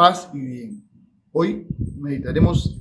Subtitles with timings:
[0.00, 0.90] paz y bien.
[1.30, 1.66] Hoy
[1.98, 2.74] meditaremos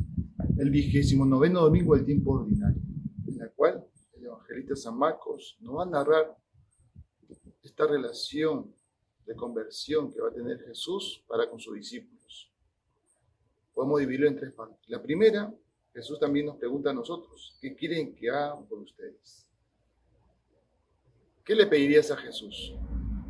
[0.57, 2.81] el vigésimo noveno domingo del tiempo ordinario,
[3.27, 6.37] en la cual el evangelista San Marcos nos va a narrar
[7.61, 8.73] esta relación
[9.25, 12.49] de conversión que va a tener Jesús para con sus discípulos.
[13.73, 14.79] Podemos dividirlo en tres partes.
[14.87, 15.53] La primera,
[15.93, 19.45] Jesús también nos pregunta a nosotros, ¿qué quieren que haga por ustedes?
[21.43, 22.78] ¿Qué le pedirías a Jesús?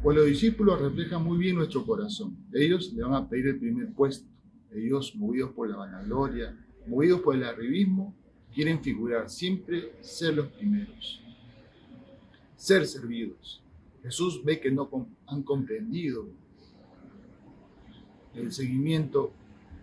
[0.02, 2.38] Pues los discípulos reflejan muy bien nuestro corazón.
[2.54, 4.26] Ellos le van a pedir el primer puesto.
[4.72, 6.58] Ellos, movidos por la vanagloria,
[6.88, 8.16] movidos por el arribismo,
[8.54, 11.22] quieren figurar, siempre ser los primeros.
[12.56, 13.62] Ser servidos.
[14.02, 14.90] Jesús ve que no
[15.28, 16.30] han comprendido
[18.36, 19.34] el seguimiento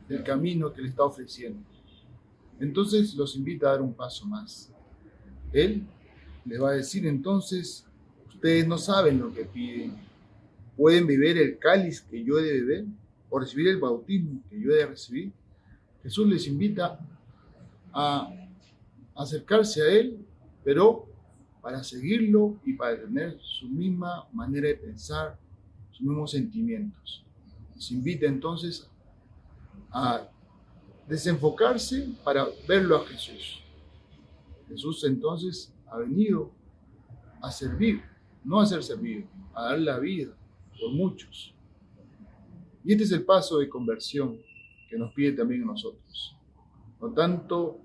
[0.08, 1.60] del camino que le está ofreciendo.
[2.58, 4.72] Entonces los invita a dar un paso más.
[5.52, 5.82] Él
[6.46, 7.84] le va a decir entonces,
[8.28, 10.05] ustedes no saben lo que piden,
[10.76, 12.84] pueden beber el cáliz que yo he de beber
[13.30, 15.32] o recibir el bautismo que yo he de recibir.
[16.02, 17.00] Jesús les invita
[17.92, 18.30] a
[19.14, 20.24] acercarse a Él,
[20.62, 21.06] pero
[21.62, 25.38] para seguirlo y para tener su misma manera de pensar,
[25.90, 27.24] sus mismos sentimientos.
[27.74, 28.88] Les invita entonces
[29.90, 30.28] a
[31.08, 33.62] desenfocarse para verlo a Jesús.
[34.68, 36.50] Jesús entonces ha venido
[37.40, 38.02] a servir,
[38.44, 40.36] no a ser servido, a dar la vida
[40.78, 41.54] por muchos.
[42.84, 44.38] Y este es el paso de conversión
[44.88, 46.36] que nos pide también a nosotros.
[47.00, 47.80] No tanto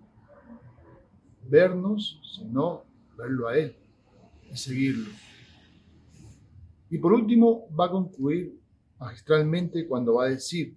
[1.49, 2.83] vernos, sino
[3.17, 3.75] verlo a Él
[4.51, 5.09] y seguirlo.
[6.89, 8.59] Y por último, va a concluir
[8.99, 10.75] magistralmente cuando va a decir,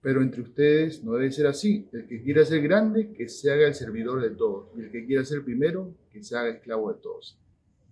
[0.00, 1.88] pero entre ustedes no debe ser así.
[1.92, 4.68] El que quiera ser grande, que se haga el servidor de todos.
[4.76, 7.38] Y el que quiera ser primero, que se haga esclavo de todos.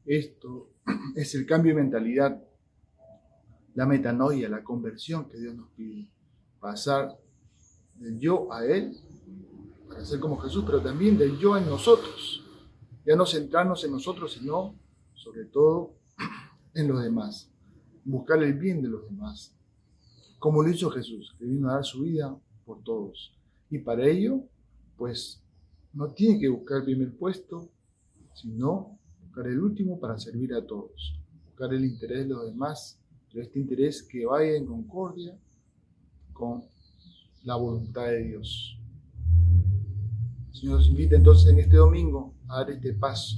[0.04, 0.70] Esto
[1.16, 2.42] es el cambio de mentalidad,
[3.74, 6.08] la metanoia, la conversión que Dios nos pide.
[6.58, 7.18] Pasar
[7.94, 8.96] del yo a Él,
[9.88, 12.44] para ser como Jesús, pero también del yo en nosotros.
[13.06, 14.74] Ya no centrarnos en nosotros, sino
[15.14, 15.94] sobre todo
[16.74, 17.50] en los demás.
[18.04, 19.54] Buscar el bien de los demás.
[20.38, 23.34] Como lo hizo Jesús, que vino a dar su vida por todos.
[23.68, 24.44] Y para ello,
[24.96, 25.42] pues,
[25.92, 27.68] no tiene que buscar el primer puesto,
[28.34, 28.98] sino
[29.30, 32.98] buscar el último para servir a todos, buscar el interés de los demás,
[33.28, 35.38] pero este interés que vaya en concordia
[36.32, 36.64] con
[37.44, 38.76] la voluntad de Dios.
[40.48, 43.36] El Señor nos invita entonces en este domingo a dar este paso,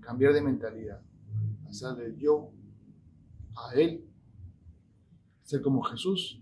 [0.00, 1.00] cambiar de mentalidad,
[1.64, 2.50] pasar del yo
[3.54, 4.04] a Él,
[5.44, 6.40] ser como Jesús,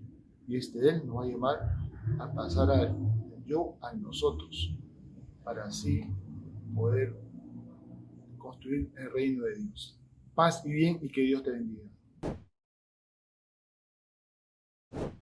[0.48, 1.76] y este Él nos va a llevar
[2.18, 2.96] a pasar al
[3.44, 4.74] yo a nosotros,
[5.44, 6.04] para así
[6.74, 7.31] poder
[8.42, 9.98] construir el reino de Dios.
[10.34, 11.92] Paz y bien y que Dios te bendiga.